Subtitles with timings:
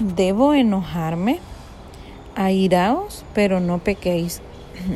[0.00, 1.38] ¿Debo enojarme?
[2.34, 4.42] Airaos, pero no pequéis.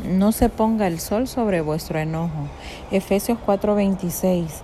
[0.03, 2.49] No se ponga el sol sobre vuestro enojo.
[2.91, 4.61] Efesios 4:26.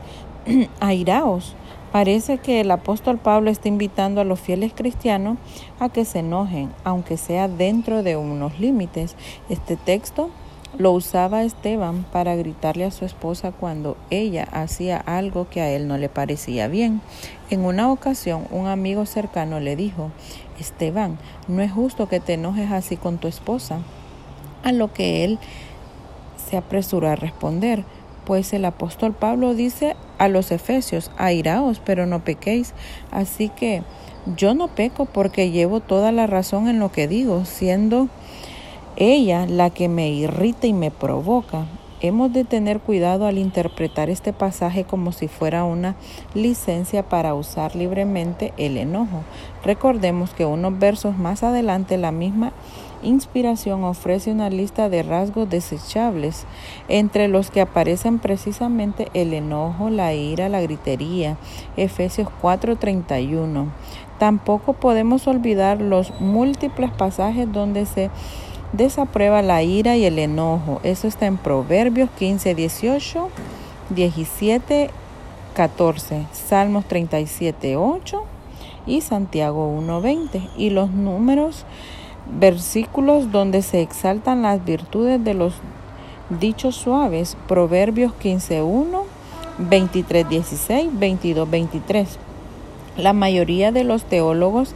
[0.81, 1.55] Airaos.
[1.93, 5.37] Parece que el apóstol Pablo está invitando a los fieles cristianos
[5.79, 9.15] a que se enojen, aunque sea dentro de unos límites.
[9.47, 10.31] Este texto
[10.77, 15.87] lo usaba Esteban para gritarle a su esposa cuando ella hacía algo que a él
[15.87, 17.01] no le parecía bien.
[17.49, 20.11] En una ocasión, un amigo cercano le dijo,
[20.59, 21.17] Esteban,
[21.47, 23.79] no es justo que te enojes así con tu esposa.
[24.63, 25.39] A lo que él
[26.49, 27.83] se apresuró a responder,
[28.25, 32.73] pues el apóstol Pablo dice a los efesios, airaos, pero no pequéis.
[33.11, 33.83] Así que
[34.35, 38.09] yo no peco porque llevo toda la razón en lo que digo, siendo
[38.97, 41.65] ella la que me irrita y me provoca.
[42.01, 45.95] Hemos de tener cuidado al interpretar este pasaje como si fuera una
[46.33, 49.23] licencia para usar libremente el enojo.
[49.63, 52.51] Recordemos que unos versos más adelante la misma
[53.01, 56.45] inspiración ofrece una lista de rasgos desechables,
[56.89, 61.37] entre los que aparecen precisamente el enojo, la ira, la gritería.
[61.77, 63.67] Efesios 4:31.
[64.19, 68.09] Tampoco podemos olvidar los múltiples pasajes donde se
[68.73, 70.79] desaprueba la ira y el enojo.
[70.83, 73.29] Eso está en Proverbios 15, 18,
[73.89, 74.89] 17,
[75.55, 78.23] 14, Salmos 37, 8
[78.85, 80.41] y Santiago 1, 20.
[80.57, 81.65] Y los números,
[82.39, 85.55] versículos donde se exaltan las virtudes de los
[86.29, 89.03] dichos suaves, Proverbios 15, 1,
[89.57, 92.19] 23, 16, 22, 23.
[92.97, 94.73] La mayoría de los teólogos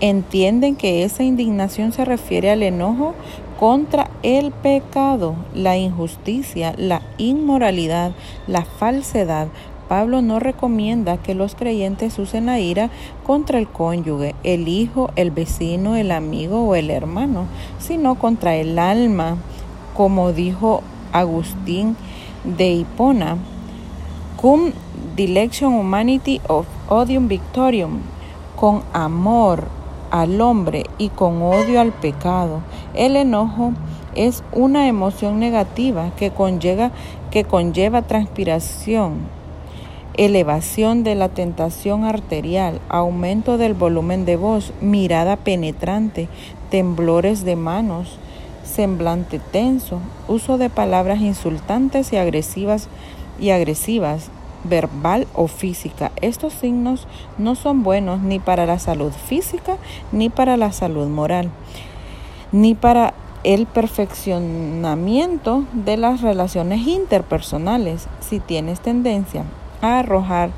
[0.00, 3.14] entienden que esa indignación se refiere al enojo
[3.58, 8.12] contra el pecado, la injusticia, la inmoralidad,
[8.46, 9.48] la falsedad.
[9.88, 12.90] Pablo no recomienda que los creyentes usen la ira
[13.26, 17.46] contra el cónyuge, el hijo, el vecino, el amigo o el hermano,
[17.78, 19.36] sino contra el alma,
[19.96, 20.82] como dijo
[21.12, 21.96] Agustín
[22.44, 23.36] de Hipona,
[24.40, 24.72] cum
[25.16, 27.98] dilection humanity of odium victorium,
[28.56, 29.79] con amor
[30.10, 32.60] al hombre y con odio al pecado.
[32.94, 33.72] El enojo
[34.14, 36.90] es una emoción negativa que conlleva,
[37.30, 39.18] que conlleva transpiración,
[40.16, 46.28] elevación de la tentación arterial, aumento del volumen de voz, mirada penetrante,
[46.70, 48.18] temblores de manos,
[48.64, 52.88] semblante tenso, uso de palabras insultantes y agresivas
[53.40, 54.30] y agresivas,
[54.64, 56.12] verbal o física.
[56.20, 57.06] Estos signos
[57.38, 59.76] no son buenos ni para la salud física,
[60.12, 61.50] ni para la salud moral,
[62.52, 68.08] ni para el perfeccionamiento de las relaciones interpersonales.
[68.20, 69.44] Si tienes tendencia
[69.80, 70.50] a arrojar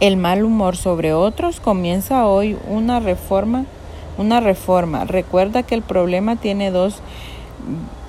[0.00, 3.64] el mal humor sobre otros, comienza hoy una reforma,
[4.18, 5.04] una reforma.
[5.04, 7.00] Recuerda que el problema tiene dos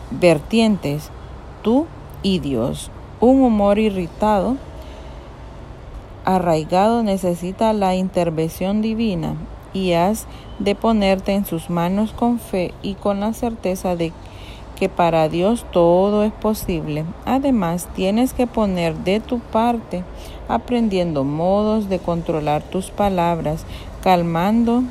[0.10, 1.12] vertientes,
[1.62, 1.86] tú
[2.24, 2.90] y Dios.
[3.24, 4.58] Un humor irritado,
[6.26, 9.38] arraigado necesita la intervención divina
[9.72, 10.28] y has
[10.60, 14.12] de ponerte en sus manos con fe y con la certeza de
[14.76, 17.06] que para Dios todo es posible.
[17.24, 20.04] Además, tienes que poner de tu parte,
[20.50, 23.66] aprendiendo modos de controlar tus palabras,
[24.02, 24.84] calmando,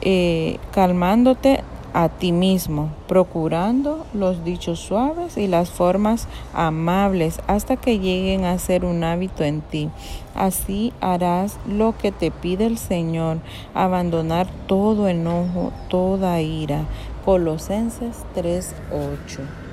[0.00, 1.62] eh, calmándote
[1.94, 8.58] a ti mismo, procurando los dichos suaves y las formas amables hasta que lleguen a
[8.58, 9.88] ser un hábito en ti.
[10.34, 13.38] Así harás lo que te pide el Señor,
[13.74, 16.84] abandonar todo enojo, toda ira.
[17.24, 19.63] Colosenses 3:8